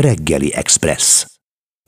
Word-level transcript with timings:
Reggeli 0.00 0.54
Express. 0.54 1.26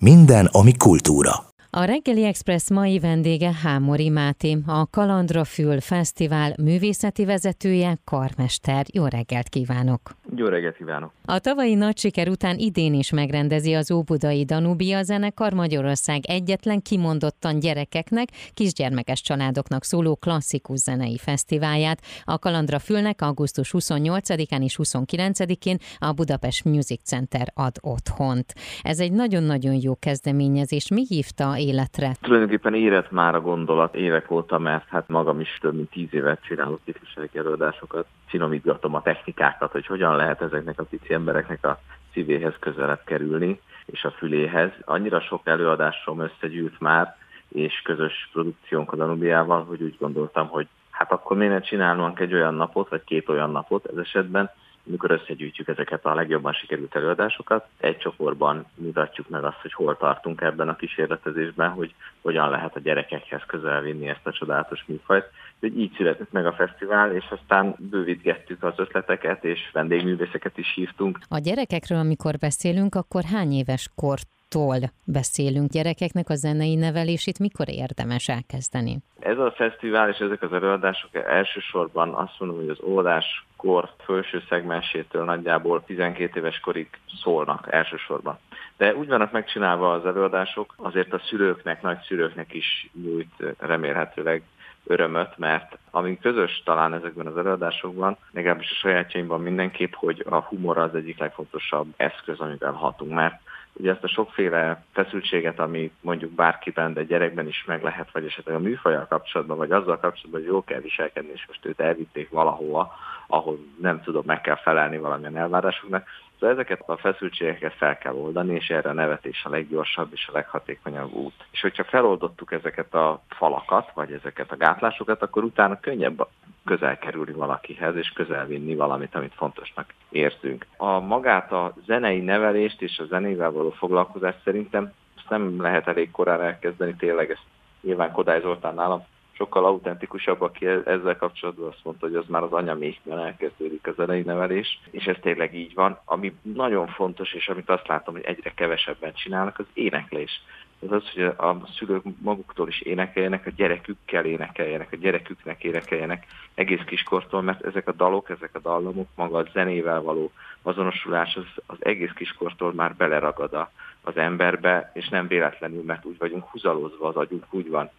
Minden, 0.01 0.47
ami 0.47 0.77
kultúra. 0.77 1.52
A 1.75 1.85
Reggeli 1.85 2.25
Express 2.25 2.71
mai 2.71 2.99
vendége 2.99 3.53
Hámori 3.63 4.09
Máté, 4.09 4.57
a 4.67 4.87
Kalandra 4.87 5.45
Fül 5.45 5.81
Fesztivál 5.81 6.55
művészeti 6.63 7.25
vezetője, 7.25 7.99
karmester. 8.05 8.87
Jó 8.93 9.07
reggelt 9.07 9.49
kívánok! 9.49 10.01
Jó 10.37 10.47
reggelt 10.47 10.77
kívánok! 10.77 11.13
A 11.25 11.39
tavalyi 11.39 11.75
nagy 11.75 11.99
siker 11.99 12.29
után 12.29 12.59
idén 12.59 12.95
is 12.95 13.11
megrendezi 13.11 13.75
az 13.75 13.91
Óbudai 13.91 14.45
Danubia 14.45 15.03
zenekar 15.03 15.53
Magyarország 15.53 16.27
egyetlen 16.27 16.83
kimondottan 16.83 17.59
gyerekeknek, 17.59 18.29
kisgyermekes 18.55 19.21
családoknak 19.21 19.85
szóló 19.85 20.17
klasszikus 20.17 20.79
zenei 20.79 21.19
fesztiválját. 21.19 22.01
A 22.25 22.39
Kalandra 22.39 22.79
Fülnek 22.79 23.23
augusztus 23.23 23.75
28-án 23.79 24.63
és 24.63 24.79
29-én 24.83 25.79
a 25.99 26.13
Budapest 26.13 26.65
Music 26.65 27.01
Center 27.05 27.53
ad 27.55 27.77
otthont. 27.81 28.55
Ez 28.83 29.01
egy 29.01 29.13
nagyon-nagyon 29.13 29.79
jó 29.83 29.95
kezdeményezés. 29.95 30.89
Mi 30.89 31.05
hívta 31.09 31.61
életre? 31.63 32.17
Tulajdonképpen 32.21 32.75
érett 32.75 33.11
már 33.11 33.35
a 33.35 33.41
gondolat 33.41 33.95
évek 33.95 34.31
óta, 34.31 34.59
mert 34.59 34.89
hát 34.89 35.09
magam 35.09 35.41
is 35.41 35.59
több 35.61 35.75
mint 35.75 35.91
tíz 35.91 36.15
évet 36.15 36.45
csinálok 36.45 36.81
ifjúsági 36.85 37.39
előadásokat, 37.39 38.07
finomítgatom 38.27 38.95
a 38.95 39.03
technikákat, 39.03 39.73
hogy 39.73 39.87
hogyan 39.87 40.17
lehet 40.17 40.43
ezeknek 40.43 40.81
a 40.81 40.85
pici 40.85 41.15
embereknek 41.15 41.67
a 41.67 41.81
szívéhez 42.13 42.55
közelebb 42.61 43.05
kerülni, 43.05 43.61
és 43.87 44.05
a 44.05 44.11
füléhez. 44.11 44.71
Annyira 44.85 45.21
sok 45.21 45.41
előadásom 45.45 46.21
összegyűlt 46.21 46.81
már, 46.81 47.17
és 47.49 47.81
közös 47.85 48.29
produkciónk 48.33 48.93
a 48.93 48.97
Danubiával, 48.97 49.65
hogy 49.65 49.83
úgy 49.83 49.97
gondoltam, 49.99 50.49
hogy 50.49 50.67
hát 50.91 51.13
akkor 51.13 51.37
miért 51.37 51.53
ne 51.53 51.61
csinálnunk 51.61 52.21
egy 52.21 52.35
olyan 52.35 52.55
napot, 52.55 52.89
vagy 52.89 53.05
két 53.05 53.29
olyan 53.29 53.51
napot 53.51 53.87
ez 53.87 53.97
esetben, 53.97 54.51
amikor 54.89 55.11
összegyűjtjük 55.11 55.69
ezeket 55.69 56.05
a 56.05 56.15
legjobban 56.15 56.53
sikerült 56.53 56.95
előadásokat, 56.97 57.67
egy 57.79 57.99
csoportban 57.99 58.67
mutatjuk 58.75 59.29
meg 59.29 59.45
azt, 59.45 59.61
hogy 59.61 59.73
hol 59.73 59.97
tartunk 59.97 60.41
ebben 60.41 60.69
a 60.69 60.77
kísérletezésben, 60.77 61.71
hogy 61.71 61.95
hogyan 62.23 62.51
lehet 62.51 62.77
a 62.77 62.81
gyerekekhez 62.81 63.43
közel 63.47 63.81
vinni 63.81 64.09
ezt 64.09 64.27
a 64.27 64.33
csodálatos 64.33 64.85
műfajt. 64.87 65.31
Hogy 65.61 65.79
így 65.79 65.95
született 65.97 66.33
meg 66.33 66.47
a 66.47 66.53
fesztivál, 66.53 67.15
és 67.15 67.25
aztán 67.31 67.75
bővítgettük 67.79 68.63
az 68.63 68.75
ötleteket, 68.77 69.45
és 69.45 69.71
vendégművészeket 69.73 70.59
is 70.59 70.73
hívtunk. 70.75 71.19
A 71.29 71.39
gyerekekről, 71.39 71.99
amikor 71.99 72.39
beszélünk, 72.39 72.95
akkor 72.95 73.23
hány 73.25 73.53
éves 73.53 73.91
kort 73.95 74.29
tól 74.53 74.79
beszélünk 75.05 75.71
gyerekeknek 75.71 76.29
a 76.29 76.35
zenei 76.35 76.75
nevelését, 76.75 77.39
mikor 77.39 77.69
érdemes 77.69 78.29
elkezdeni? 78.29 78.99
Ez 79.21 79.39
a 79.39 79.53
fesztivál 79.57 80.09
és 80.09 80.19
ezek 80.19 80.43
az 80.43 80.53
előadások 80.53 81.11
elsősorban 81.15 82.15
azt 82.15 82.35
mondom, 82.39 82.59
hogy 82.59 82.69
az 82.69 82.83
óvodás 82.85 83.45
kort 83.57 84.03
felső 84.05 84.43
szegmensétől 84.49 85.25
nagyjából 85.25 85.85
12 85.85 86.39
éves 86.41 86.61
korig 86.61 86.89
szólnak 87.23 87.67
elsősorban. 87.71 88.39
De 88.77 88.95
úgy 88.95 89.09
vannak 89.09 89.33
megcsinálva 89.33 89.93
az 89.93 90.07
előadások, 90.07 90.75
azért 90.77 91.13
a 91.13 91.23
szülőknek, 91.29 91.83
nagyszülőknek 91.83 92.55
is 92.55 92.91
nyújt 93.03 93.55
remélhetőleg 93.59 94.43
örömöt, 94.87 95.39
mert 95.39 95.79
ami 95.91 96.19
közös 96.19 96.63
talán 96.65 96.95
ezekben 96.95 97.27
az 97.27 97.37
előadásokban, 97.37 98.17
legalábbis 98.33 98.71
a 98.71 98.75
sajátjaimban 98.75 99.41
mindenképp, 99.41 99.93
hogy 99.93 100.25
a 100.29 100.37
humor 100.37 100.79
az 100.79 100.95
egyik 100.95 101.19
legfontosabb 101.19 101.87
eszköz, 101.97 102.39
amivel 102.39 102.73
hatunk, 102.73 103.13
mert 103.13 103.41
ugye 103.73 103.91
ezt 103.91 104.05
a 104.05 104.09
sokféle 104.09 104.85
feszültséget, 104.93 105.59
ami 105.59 105.93
mondjuk 106.01 106.31
bárkiben, 106.31 106.93
de 106.93 107.05
gyerekben 107.05 107.47
is 107.47 107.65
meg 107.67 107.83
lehet, 107.83 108.13
vagy 108.13 108.25
esetleg 108.25 108.55
a 108.55 108.59
műfajjal 108.59 109.07
kapcsolatban, 109.07 109.57
vagy 109.57 109.71
azzal 109.71 109.99
kapcsolatban, 109.99 110.41
hogy 110.41 110.51
jó 110.51 110.65
kell 110.65 110.81
viselkedni, 110.81 111.31
és 111.35 111.45
most 111.47 111.67
őt 111.67 111.81
elvitték 111.81 112.31
valahova, 112.31 112.93
ahol 113.27 113.59
nem 113.81 114.03
tudom, 114.03 114.23
meg 114.27 114.41
kell 114.41 114.57
felelni 114.57 114.99
valamilyen 114.99 115.37
elvárásoknak. 115.37 116.07
Szóval 116.43 116.57
ezeket 116.57 116.83
a 116.87 116.97
feszültségeket 116.97 117.75
fel 117.75 117.99
kell 117.99 118.15
oldani, 118.15 118.55
és 118.55 118.69
erre 118.69 118.91
a 118.91 118.93
nevetés 118.93 119.45
a 119.45 119.49
leggyorsabb 119.49 120.09
és 120.13 120.29
a 120.29 120.33
leghatékonyabb 120.33 121.13
út. 121.13 121.47
És 121.51 121.61
hogyha 121.61 121.85
feloldottuk 121.85 122.53
ezeket 122.53 122.95
a 122.95 123.23
falakat, 123.29 123.91
vagy 123.95 124.13
ezeket 124.13 124.53
a 124.53 124.57
gátlásokat, 124.57 125.23
akkor 125.23 125.45
utána 125.45 125.81
könnyebb 125.81 126.27
közel 126.65 126.99
kerülni 126.99 127.33
valakihez, 127.33 127.97
és 127.97 128.09
közel 128.09 128.47
vinni 128.47 128.75
valamit, 128.75 129.15
amit 129.15 129.35
fontosnak 129.35 129.95
érzünk. 130.11 130.67
A 130.77 131.01
magát 131.01 131.53
a 131.53 131.75
zenei 131.87 132.21
nevelést 132.21 132.83
és 132.83 132.99
a 132.99 133.05
zenével 133.05 133.51
való 133.51 133.71
foglalkozást 133.71 134.43
szerintem 134.45 134.93
ezt 135.17 135.31
nem 135.31 135.61
lehet 135.61 135.89
elég 135.89 136.11
korán 136.11 136.43
elkezdeni, 136.43 136.95
tényleg 136.95 137.31
ezt 137.31 137.47
nyilván 137.81 138.13
Kodály 138.13 138.41
Zoltán 138.41 138.75
nálam 138.75 139.05
sokkal 139.33 139.65
autentikusabb, 139.65 140.41
aki 140.41 140.67
e- 140.67 140.83
ezzel 140.85 141.17
kapcsolatban 141.17 141.69
azt 141.69 141.85
mondta, 141.85 142.07
hogy 142.07 142.17
az 142.17 142.27
már 142.29 142.43
az 142.43 142.53
anyamékben 142.53 143.19
elkezdődik 143.19 143.87
a 143.87 143.93
zenei 143.93 144.23
nevelés, 144.23 144.81
és 144.91 145.05
ez 145.05 145.17
tényleg 145.21 145.55
így 145.55 145.75
van. 145.75 145.99
Ami 146.05 146.35
nagyon 146.43 146.87
fontos, 146.87 147.33
és 147.33 147.49
amit 147.49 147.71
azt 147.71 147.87
látom, 147.87 148.15
hogy 148.15 148.25
egyre 148.25 148.53
kevesebben 148.55 149.13
csinálnak, 149.13 149.59
az 149.59 149.67
éneklés. 149.73 150.43
Ez 150.83 150.93
az, 150.93 151.11
hogy 151.15 151.23
a 151.23 151.67
szülők 151.77 152.03
maguktól 152.19 152.69
is 152.69 152.81
énekeljenek, 152.81 153.47
a 153.47 153.51
gyerekükkel 153.51 154.25
énekeljenek, 154.25 154.89
a 154.93 154.97
gyereküknek 154.97 155.65
énekeljenek 155.65 156.27
egész 156.55 156.83
kiskortól, 156.87 157.43
mert 157.43 157.65
ezek 157.65 157.89
a 157.89 157.93
dalok, 157.93 158.31
ezek 158.31 158.51
a 158.53 158.59
dallamok, 158.59 159.09
maga 159.15 159.39
a 159.39 159.47
zenével 159.53 160.03
való 160.03 160.31
azonosulás 160.63 161.37
az, 161.37 161.63
az 161.67 161.77
egész 161.81 162.13
kiskortól 162.15 162.73
már 162.73 162.95
beleragad 162.95 163.69
az 164.03 164.17
emberbe, 164.17 164.91
és 164.95 165.09
nem 165.09 165.27
véletlenül, 165.27 165.83
mert 165.83 166.05
úgy 166.05 166.19
vagyunk 166.19 166.45
húzalozva, 166.45 167.09
az 167.09 167.17
agyunk 167.17 167.45
úgy 167.51 167.69
van 167.69 167.91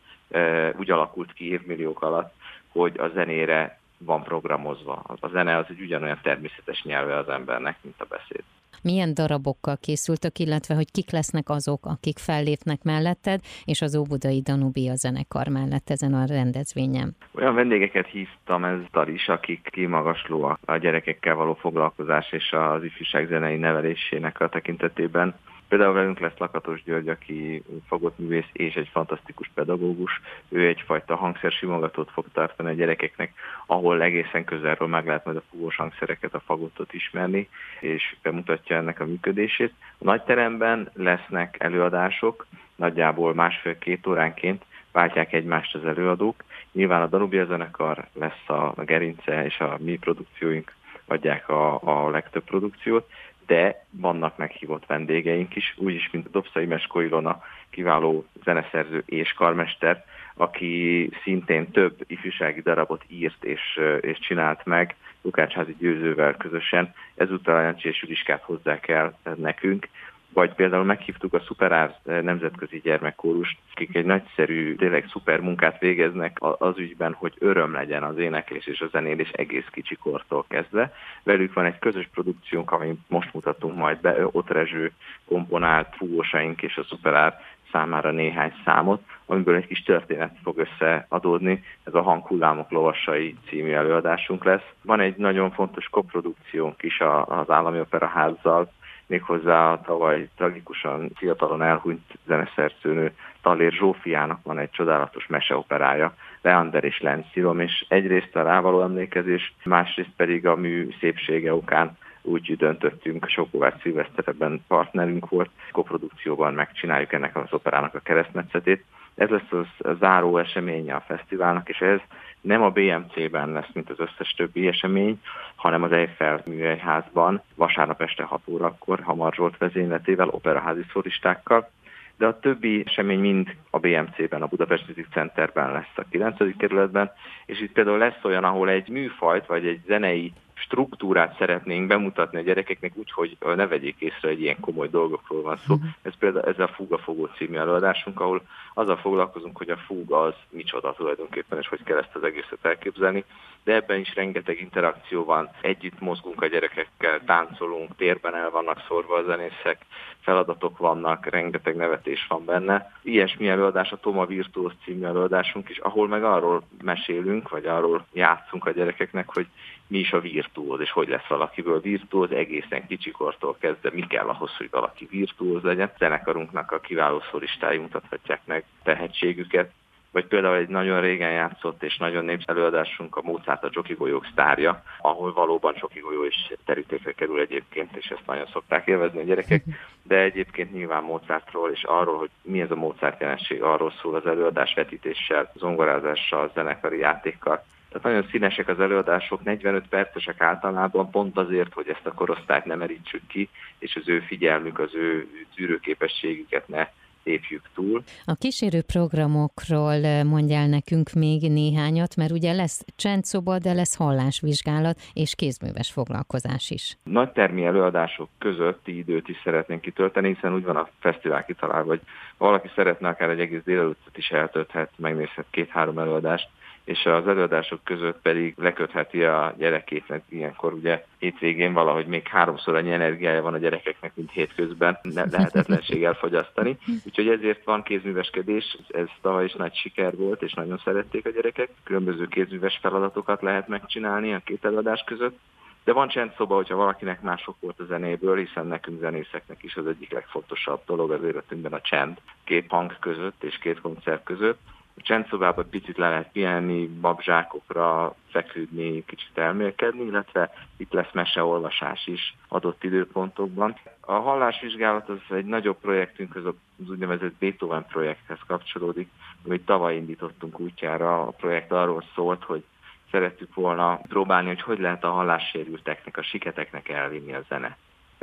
úgy 0.77 0.91
alakult 0.91 1.33
ki 1.33 1.51
évmilliók 1.51 2.01
alatt, 2.01 2.33
hogy 2.71 2.99
a 2.99 3.07
zenére 3.13 3.79
van 3.97 4.23
programozva. 4.23 5.03
A 5.19 5.27
zene 5.27 5.57
az 5.57 5.65
egy 5.69 5.81
ugyanolyan 5.81 6.19
természetes 6.21 6.83
nyelve 6.83 7.17
az 7.17 7.29
embernek, 7.29 7.77
mint 7.81 8.01
a 8.01 8.05
beszéd. 8.09 8.43
Milyen 8.81 9.13
darabokkal 9.13 9.77
készültök, 9.81 10.39
illetve 10.39 10.75
hogy 10.75 10.91
kik 10.91 11.11
lesznek 11.11 11.49
azok, 11.49 11.85
akik 11.85 12.17
fellépnek 12.17 12.83
melletted, 12.83 13.39
és 13.65 13.81
az 13.81 13.95
Óbudai 13.95 14.41
Danubia 14.41 14.95
zenekar 14.95 15.47
mellett 15.47 15.89
ezen 15.89 16.13
a 16.13 16.25
rendezvényen? 16.25 17.15
Olyan 17.31 17.55
vendégeket 17.55 18.07
hívtam 18.07 18.63
ezzel 18.63 19.07
is, 19.07 19.27
akik 19.27 19.67
kimagasló 19.71 20.57
a 20.65 20.77
gyerekekkel 20.77 21.35
való 21.35 21.53
foglalkozás 21.53 22.31
és 22.31 22.51
az 22.51 22.83
ifjúság 22.83 23.27
zenei 23.27 23.57
nevelésének 23.57 24.39
a 24.39 24.49
tekintetében. 24.49 25.35
Például 25.73 25.93
velünk 25.93 26.19
lesz 26.19 26.37
Lakatos 26.37 26.83
György, 26.83 27.07
aki 27.09 27.63
fogott 27.87 28.19
művész 28.19 28.49
és 28.51 28.75
egy 28.75 28.89
fantasztikus 28.91 29.51
pedagógus. 29.53 30.21
Ő 30.49 30.67
egyfajta 30.67 31.15
hangszersimogatót 31.15 32.11
fog 32.11 32.25
tartani 32.33 32.69
a 32.69 32.73
gyerekeknek, 32.73 33.33
ahol 33.65 34.01
egészen 34.01 34.43
közelről 34.43 34.87
meg 34.87 35.05
lehet 35.05 35.25
majd 35.25 35.37
a 35.37 35.43
fúvós 35.49 35.75
hangszereket, 35.75 36.33
a 36.33 36.43
fagottot 36.45 36.93
ismerni, 36.93 37.49
és 37.79 38.15
bemutatja 38.21 38.75
ennek 38.75 38.99
a 38.99 39.05
működését. 39.05 39.73
A 39.97 40.03
nagyteremben 40.03 40.89
lesznek 40.93 41.55
előadások, 41.59 42.45
nagyjából 42.75 43.33
másfél-két 43.33 44.07
óránként 44.07 44.63
váltják 44.91 45.33
egymást 45.33 45.75
az 45.75 45.85
előadók. 45.85 46.43
Nyilván 46.71 47.01
a 47.01 47.07
Danubia 47.07 47.45
zenekar 47.45 48.07
lesz 48.13 48.49
a 48.49 48.73
gerince, 48.83 49.45
és 49.45 49.59
a 49.59 49.77
mi 49.79 49.97
produkcióink 49.97 50.73
adják 51.05 51.49
a, 51.49 51.79
a 51.83 52.09
legtöbb 52.09 52.43
produkciót, 52.43 53.09
de 53.45 53.85
vannak 53.89 54.37
meghívott 54.37 54.85
vendégeink 54.85 55.55
is, 55.55 55.73
úgyis, 55.77 56.09
mint 56.11 56.31
Dobszai 56.31 56.65
Mesko 56.65 57.01
Ilona, 57.01 57.41
kiváló 57.69 58.25
zeneszerző 58.43 59.03
és 59.05 59.33
karmester, 59.33 60.05
aki 60.35 61.09
szintén 61.23 61.71
több 61.71 61.95
ifjúsági 62.07 62.61
darabot 62.61 63.03
írt 63.07 63.43
és, 63.43 63.79
és 64.01 64.19
csinált 64.19 64.65
meg, 64.65 64.95
Lukácsházi 65.21 65.75
Győzővel 65.79 66.37
közösen. 66.37 66.93
Ezúttal 67.15 67.55
a 67.55 67.61
Jancsi 67.61 67.87
és 67.87 68.01
Juliskát 68.01 68.43
hozzák 68.43 68.87
el 68.87 69.17
nekünk, 69.35 69.87
vagy 70.33 70.53
például 70.53 70.83
meghívtuk 70.83 71.33
a 71.33 71.39
Szuperár 71.39 71.95
nemzetközi 72.03 72.79
gyermekkórust, 72.83 73.57
akik 73.71 73.95
egy 73.95 74.05
nagyszerű, 74.05 74.75
tényleg 74.75 75.05
szuper 75.09 75.39
munkát 75.39 75.79
végeznek 75.79 76.37
az 76.39 76.77
ügyben, 76.77 77.13
hogy 77.13 77.33
öröm 77.39 77.73
legyen 77.73 78.03
az 78.03 78.17
éneklés 78.17 78.65
és 78.65 78.81
a 78.81 78.87
zenélés 78.91 79.29
egész 79.29 79.67
kicsi 79.71 79.95
kortól 79.95 80.45
kezdve. 80.47 80.93
Velük 81.23 81.53
van 81.53 81.65
egy 81.65 81.79
közös 81.79 82.09
produkciónk, 82.13 82.71
amit 82.71 82.99
most 83.07 83.33
mutatunk 83.33 83.75
majd 83.75 84.01
be, 84.01 84.27
Ott 84.31 84.49
Rezső 84.49 84.91
komponált 85.25 85.95
fúvósaink 85.95 86.61
és 86.61 86.77
a 86.77 86.83
Szuperár 86.83 87.39
számára 87.71 88.11
néhány 88.11 88.53
számot, 88.65 89.01
amiből 89.25 89.55
egy 89.55 89.67
kis 89.67 89.83
történet 89.83 90.37
fog 90.43 90.57
összeadódni. 90.57 91.63
Ez 91.83 91.93
a 91.93 92.01
Hanghullámok 92.01 92.71
lovasai 92.71 93.35
című 93.47 93.71
előadásunk 93.71 94.43
lesz. 94.43 94.65
Van 94.81 94.99
egy 94.99 95.15
nagyon 95.15 95.51
fontos 95.51 95.85
koprodukciónk 95.89 96.83
is 96.83 96.99
az 97.25 97.49
Állami 97.49 97.79
Operaházzal, 97.79 98.71
méghozzá 99.13 99.71
a 99.71 99.81
tavaly 99.81 100.29
tragikusan 100.35 101.11
fiatalon 101.15 101.61
elhunyt 101.61 102.19
zeneszerzőnő 102.27 103.11
Talér 103.41 103.71
Zsófiának 103.71 104.39
van 104.43 104.57
egy 104.59 104.69
csodálatos 104.69 105.27
meseoperája, 105.27 106.13
Leander 106.41 106.83
és 106.83 106.99
Lencirom, 107.01 107.59
és 107.59 107.85
egyrészt 107.87 108.35
a 108.35 108.43
rávaló 108.43 108.81
emlékezés, 108.81 109.53
másrészt 109.63 110.15
pedig 110.15 110.47
a 110.47 110.55
mű 110.55 110.89
szépsége 110.99 111.53
okán 111.53 111.97
úgy 112.21 112.57
döntöttünk, 112.57 113.27
Sokóvács 113.27 113.81
Szilvesztereben 113.81 114.63
partnerünk 114.67 115.29
volt, 115.29 115.49
koprodukcióban 115.71 116.53
megcsináljuk 116.53 117.13
ennek 117.13 117.35
az 117.35 117.53
operának 117.53 117.95
a 117.95 117.99
keresztmetszetét. 117.99 118.83
Ez 119.15 119.29
lesz 119.29 119.51
az 119.51 119.97
záró 119.99 120.37
eseménye 120.37 120.95
a 120.95 121.03
fesztiválnak, 121.07 121.69
és 121.69 121.81
ez 121.81 121.99
nem 122.41 122.61
a 122.61 122.69
BMC-ben 122.69 123.51
lesz, 123.51 123.69
mint 123.73 123.89
az 123.89 123.99
összes 123.99 124.33
többi 124.37 124.67
esemény, 124.67 125.21
hanem 125.55 125.83
az 125.83 125.91
Eiffel 125.91 126.41
műhelyházban 126.45 127.41
vasárnap 127.55 128.01
este 128.01 128.23
6 128.23 128.41
órakor 128.45 128.99
Hamar 128.99 129.33
Zsolt 129.33 129.57
vezényletével, 129.57 130.27
operaházi 130.27 130.85
szoristákkal, 130.91 131.69
de 132.17 132.25
a 132.25 132.39
többi 132.39 132.83
esemény 132.85 133.19
mind 133.19 133.55
a 133.69 133.79
BMC-ben, 133.79 134.41
a 134.41 134.47
Budapest 134.47 134.87
Music 134.87 135.07
Centerben 135.11 135.71
lesz 135.71 135.95
a 135.95 136.03
9. 136.09 136.57
kerületben, 136.57 137.11
és 137.45 137.61
itt 137.61 137.71
például 137.71 137.97
lesz 137.97 138.23
olyan, 138.23 138.43
ahol 138.43 138.69
egy 138.69 138.89
műfajt, 138.89 139.45
vagy 139.45 139.67
egy 139.67 139.81
zenei 139.87 140.33
struktúrát 140.63 141.35
szeretnénk 141.37 141.87
bemutatni 141.87 142.37
a 142.37 142.41
gyerekeknek 142.41 142.91
úgy, 142.95 143.11
hogy 143.11 143.37
ne 143.55 143.67
vegyék 143.67 143.95
észre, 143.99 144.27
hogy 144.27 144.41
ilyen 144.41 144.59
komoly 144.59 144.89
dolgokról 144.89 145.41
van 145.41 145.57
szó. 145.57 145.73
Uh-huh. 145.73 145.89
Ez 146.01 146.13
például 146.19 146.45
ez 146.45 146.59
a 146.59 146.67
Fúgafogó 146.67 147.25
című 147.25 147.57
előadásunk, 147.57 148.19
ahol 148.19 148.41
azzal 148.73 148.97
foglalkozunk, 148.97 149.57
hogy 149.57 149.69
a 149.69 149.77
fúga 149.77 150.21
az 150.21 150.33
micsoda 150.49 150.93
tulajdonképpen, 150.93 151.59
és 151.59 151.67
hogy 151.67 151.83
kell 151.83 151.97
ezt 151.97 152.15
az 152.15 152.23
egészet 152.23 152.59
elképzelni. 152.65 153.23
De 153.63 153.73
ebben 153.73 153.99
is 153.99 154.15
rengeteg 154.15 154.59
interakció 154.59 155.23
van, 155.23 155.49
együtt 155.61 155.99
mozgunk 155.99 156.41
a 156.41 156.47
gyerekekkel, 156.47 157.21
táncolunk, 157.25 157.95
térben 157.95 158.35
el 158.35 158.49
vannak 158.49 158.83
szorva 158.87 159.15
a 159.15 159.23
zenészek, 159.23 159.77
feladatok 160.23 160.77
vannak, 160.77 161.25
rengeteg 161.25 161.75
nevetés 161.75 162.25
van 162.29 162.45
benne. 162.45 162.91
Ilyesmi 163.01 163.47
előadás 163.47 163.91
a 163.91 163.97
Toma 163.97 164.25
Virtuos 164.25 164.73
című 164.83 165.05
előadásunk 165.05 165.69
is, 165.69 165.77
ahol 165.77 166.07
meg 166.07 166.23
arról 166.23 166.63
mesélünk, 166.83 167.49
vagy 167.49 167.65
arról 167.65 168.05
játszunk 168.13 168.65
a 168.65 168.71
gyerekeknek, 168.71 169.33
hogy 169.33 169.47
mi 169.87 169.97
is 169.97 170.13
a 170.13 170.19
virtuóz, 170.19 170.79
és 170.79 170.91
hogy 170.91 171.07
lesz 171.07 171.27
valakiből 171.27 171.81
virtuóz, 171.81 172.31
egészen 172.31 172.87
kicsikortól 172.87 173.55
kezdve 173.59 173.89
mi 173.93 174.07
kell 174.07 174.27
ahhoz, 174.27 174.55
hogy 174.57 174.67
valaki 174.71 175.07
virtuóz 175.11 175.63
legyen. 175.63 175.91
Zenekarunknak 175.97 176.71
a 176.71 176.79
kiváló 176.79 177.21
szoristái 177.31 177.77
mutathatják 177.77 178.41
meg 178.45 178.63
tehetségüket, 178.83 179.71
vagy 180.13 180.27
például 180.27 180.55
egy 180.55 180.67
nagyon 180.67 181.01
régen 181.01 181.31
játszott 181.31 181.83
és 181.83 181.97
nagyon 181.97 182.25
népszerű 182.25 182.59
előadásunk 182.59 183.15
a 183.15 183.21
Mozart 183.21 183.63
a 183.63 183.69
Csoki 183.69 183.93
golyók 183.93 184.27
sztárja, 184.31 184.83
ahol 185.01 185.33
valóban 185.33 185.73
Csoki 185.73 185.99
golyó 185.99 186.25
is 186.25 186.53
terítékre 186.65 187.11
kerül 187.11 187.39
egyébként, 187.39 187.95
és 187.95 188.05
ezt 188.05 188.25
nagyon 188.25 188.47
szokták 188.51 188.87
élvezni 188.87 189.19
a 189.19 189.23
gyerekek, 189.23 189.63
de 190.09 190.17
egyébként 190.17 190.73
nyilván 190.73 191.03
Mozartról 191.03 191.71
és 191.71 191.83
arról, 191.83 192.17
hogy 192.17 192.29
mi 192.41 192.61
ez 192.61 192.71
a 192.71 192.75
Mozart 192.75 193.21
jelenség, 193.21 193.61
arról 193.61 193.93
szól 194.01 194.15
az 194.15 194.25
előadás 194.25 194.73
vetítéssel, 194.73 195.51
zongorázással, 195.55 196.51
zenekari 196.53 196.97
játékkal, 196.97 197.63
tehát 197.89 198.07
nagyon 198.07 198.29
színesek 198.31 198.67
az 198.67 198.79
előadások, 198.79 199.43
45 199.43 199.87
percesek 199.87 200.41
általában, 200.41 201.09
pont 201.09 201.37
azért, 201.37 201.73
hogy 201.73 201.89
ezt 201.89 202.05
a 202.05 202.13
korosztályt 202.13 202.65
nem 202.65 202.77
merítsük 202.77 203.27
ki, 203.27 203.49
és 203.79 203.95
az 203.95 204.09
ő 204.09 204.19
figyelmük, 204.19 204.79
az 204.79 204.95
ő 204.95 205.27
tűrőképességüket 205.55 206.67
ne 206.67 206.87
lépjük 207.23 207.69
túl. 207.73 208.03
A 208.25 208.35
kísérő 208.35 208.81
programokról 208.81 210.05
eh, 210.05 210.23
mondjál 210.23 210.67
nekünk 210.67 211.11
még 211.13 211.51
néhányat, 211.51 212.15
mert 212.15 212.31
ugye 212.31 212.53
lesz 212.53 212.85
csendszoba, 212.95 213.57
de 213.59 213.73
lesz 213.73 213.95
hallásvizsgálat 213.95 214.99
és 215.13 215.35
kézműves 215.35 215.91
foglalkozás 215.91 216.69
is. 216.69 216.97
Nagy 217.03 217.31
termi 217.31 217.65
előadások 217.65 218.29
közötti 218.37 218.97
időt 218.97 219.27
is 219.27 219.41
szeretnénk 219.43 219.81
kitölteni, 219.81 220.33
hiszen 220.33 220.53
úgy 220.53 220.63
van 220.63 220.75
a 220.75 220.89
fesztivál 220.99 221.45
kitalálva, 221.45 221.89
hogy 221.89 222.01
valaki 222.37 222.69
szeretne 222.75 223.07
akár 223.07 223.29
egy 223.29 223.39
egész 223.39 223.63
délelőttet 223.63 224.17
is 224.17 224.29
eltölthet, 224.29 224.91
megnézhet 224.95 225.45
két-három 225.49 225.99
előadást, 225.99 226.49
és 226.83 227.05
az 227.05 227.27
előadások 227.27 227.83
között 227.83 228.21
pedig 228.21 228.53
lekötheti 228.57 229.23
a 229.23 229.53
gyerekét, 229.57 230.07
mert 230.07 230.23
ilyenkor 230.29 230.73
ugye 230.73 231.05
hétvégén 231.17 231.73
valahogy 231.73 232.05
még 232.05 232.27
háromszor 232.27 232.75
annyi 232.75 232.91
energiája 232.91 233.41
van 233.41 233.53
a 233.53 233.57
gyerekeknek, 233.57 234.15
mint 234.15 234.31
hétközben, 234.31 234.97
ne, 235.01 235.23
lehetetlenség 235.31 236.03
elfogyasztani. 236.03 236.77
Úgyhogy 237.05 237.27
ezért 237.27 237.63
van 237.63 237.83
kézműveskedés, 237.83 238.77
ez 238.89 239.07
tavaly 239.21 239.45
is 239.45 239.53
nagy 239.53 239.75
siker 239.75 240.15
volt, 240.15 240.41
és 240.41 240.53
nagyon 240.53 240.81
szerették 240.83 241.25
a 241.25 241.29
gyerekek. 241.29 241.69
Különböző 241.83 242.27
kézműves 242.27 242.79
feladatokat 242.81 243.41
lehet 243.41 243.67
megcsinálni 243.67 244.33
a 244.33 244.41
két 244.45 244.65
előadás 244.65 245.03
között. 245.05 245.39
De 245.83 245.93
van 245.93 246.07
csendszoba, 246.07 246.55
hogyha 246.55 246.75
valakinek 246.75 247.21
mások 247.21 247.55
volt 247.59 247.79
a 247.79 247.85
zenéből, 247.85 248.37
hiszen 248.37 248.67
nekünk 248.67 248.99
zenészeknek 248.99 249.63
is 249.63 249.75
az 249.75 249.87
egyik 249.87 250.11
legfontosabb 250.11 250.81
dolog 250.85 251.11
az 251.11 251.23
életünkben 251.23 251.73
a 251.73 251.81
csend. 251.81 252.17
Két 252.43 252.65
hang 252.69 252.99
között 252.99 253.43
és 253.43 253.57
két 253.57 253.81
koncert 253.81 254.23
között 254.23 254.59
a 254.97 255.01
csendszobában 255.01 255.69
picit 255.69 255.97
le 255.97 256.09
lehet 256.09 256.31
pihenni, 256.31 256.87
babzsákokra 256.87 258.15
feküdni, 258.29 259.05
kicsit 259.05 259.37
elmélkedni, 259.37 260.03
illetve 260.03 260.53
itt 260.77 260.93
lesz 260.93 261.11
meseolvasás 261.13 262.07
is 262.07 262.35
adott 262.47 262.83
időpontokban. 262.83 263.75
A 263.99 264.13
hallásvizsgálat 264.13 265.09
az 265.09 265.35
egy 265.35 265.45
nagyobb 265.45 265.77
projektünk, 265.79 266.35
az 266.35 266.89
úgynevezett 266.89 267.33
Beethoven 267.33 267.85
projekthez 267.85 268.39
kapcsolódik, 268.47 269.09
amit 269.45 269.65
tavaly 269.65 269.95
indítottunk 269.95 270.59
útjára. 270.59 271.21
A 271.21 271.31
projekt 271.31 271.71
arról 271.71 272.03
szólt, 272.15 272.43
hogy 272.43 272.63
szerettük 273.11 273.53
volna 273.53 273.99
próbálni, 274.07 274.47
hogy 274.47 274.61
hogy 274.61 274.79
lehet 274.79 275.03
a 275.03 275.11
hallássérülteknek, 275.11 276.17
a 276.17 276.23
siketeknek 276.23 276.89
elvinni 276.89 277.33
a 277.33 277.43
zene 277.49 277.77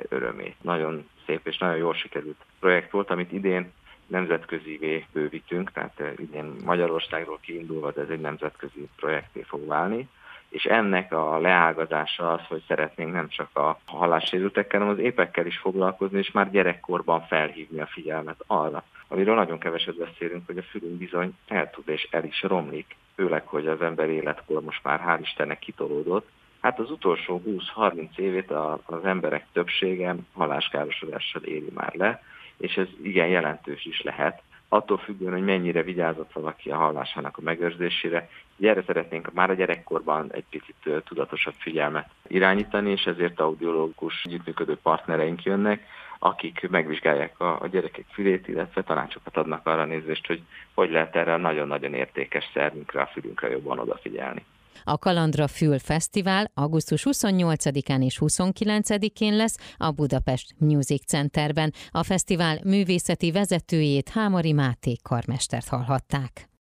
örömét. 0.09 0.57
Nagyon 0.63 1.09
szép 1.27 1.47
és 1.47 1.59
nagyon 1.59 1.77
jól 1.77 1.95
sikerült 1.95 2.45
projekt 2.61 2.91
volt, 2.91 3.11
amit 3.11 3.33
idén 3.33 3.73
nemzetközivé 4.11 5.07
bővítünk, 5.13 5.73
tehát 5.73 6.01
eh, 6.01 6.13
idén 6.17 6.55
Magyarországról 6.65 7.39
kiindulva, 7.41 7.93
ez 7.97 8.09
egy 8.09 8.21
nemzetközi 8.21 8.89
projekté 8.97 9.43
fog 9.43 9.67
válni, 9.67 10.09
és 10.49 10.65
ennek 10.65 11.13
a 11.13 11.39
leágazása 11.39 12.33
az, 12.33 12.41
hogy 12.49 12.63
szeretnénk 12.67 13.13
nem 13.13 13.29
csak 13.29 13.57
a 13.57 13.79
hallássérültekkel, 13.85 14.81
hanem 14.81 14.95
az 14.95 15.03
épekkel 15.03 15.47
is 15.47 15.59
foglalkozni, 15.59 16.19
és 16.19 16.31
már 16.31 16.51
gyerekkorban 16.51 17.27
felhívni 17.27 17.81
a 17.81 17.87
figyelmet 17.87 18.45
arra, 18.47 18.85
amiről 19.09 19.35
nagyon 19.35 19.59
keveset 19.59 19.97
beszélünk, 19.97 20.47
hogy 20.47 20.59
a 20.59 20.63
fülünk 20.63 20.99
bizony 20.99 21.35
el 21.49 21.71
tud 21.71 21.89
és 21.89 22.09
el 22.11 22.25
is 22.25 22.43
romlik, 22.43 22.97
főleg, 23.15 23.47
hogy 23.47 23.67
az 23.67 23.83
ember 23.83 24.09
életkor 24.09 24.63
most 24.63 24.85
már 24.85 25.01
hál' 25.07 25.21
Istennek 25.23 25.59
kitolódott, 25.59 26.29
Hát 26.61 26.79
az 26.79 26.91
utolsó 26.91 27.43
20-30 27.77 28.17
évét 28.17 28.51
az 28.85 29.05
emberek 29.05 29.47
többsége 29.53 30.15
haláskárosodással 30.35 31.43
éli 31.43 31.71
már 31.75 31.95
le, 31.95 32.23
és 32.61 32.77
ez 32.77 32.87
igen 33.03 33.29
jelentős 33.29 33.85
is 33.85 34.03
lehet, 34.03 34.43
attól 34.69 34.99
függően, 34.99 35.33
hogy 35.33 35.45
mennyire 35.45 35.83
vigyázott 35.83 36.33
valaki 36.33 36.71
a 36.71 36.77
hallásának 36.77 37.39
a 37.39 37.43
megőrzésére. 37.43 38.29
Erre 38.61 38.83
szeretnénk 38.87 39.33
már 39.33 39.51
a 39.51 39.55
gyerekkorban 39.55 40.33
egy 40.33 40.45
picit 40.51 41.03
tudatosabb 41.05 41.55
figyelmet 41.59 42.09
irányítani, 42.27 42.91
és 42.91 43.05
ezért 43.05 43.41
audiológus 43.41 44.23
együttműködő 44.25 44.77
partnereink 44.83 45.43
jönnek, 45.43 45.87
akik 46.19 46.69
megvizsgálják 46.71 47.41
a, 47.41 47.61
a 47.61 47.67
gyerekek 47.67 48.05
fülét, 48.13 48.49
illetve 48.49 48.83
tanácsokat 48.83 49.37
adnak 49.37 49.67
arra 49.67 49.85
nézést, 49.85 50.27
hogy 50.27 50.43
hogy 50.75 50.91
lehet 50.91 51.17
erre 51.17 51.33
a 51.33 51.37
nagyon-nagyon 51.37 51.95
értékes 51.95 52.51
szervünkre, 52.55 53.01
a 53.01 53.07
fülünkre 53.07 53.51
jobban 53.51 53.79
odafigyelni. 53.79 54.45
A 54.85 54.99
Kalandra 54.99 55.49
Fül 55.49 55.79
Fesztivál 55.79 56.51
augusztus 56.55 57.07
28-án 57.11 58.05
és 58.05 58.19
29-én 58.21 59.37
lesz 59.37 59.57
a 59.77 59.91
Budapest 59.91 60.55
Music 60.59 61.07
Centerben. 61.07 61.73
A 61.91 62.03
fesztivál 62.03 62.61
művészeti 62.65 63.31
vezetőjét 63.31 64.09
Hámari 64.09 64.53
Máté 64.53 64.97
karmestert 65.03 65.69
hallhatták. 65.69 66.49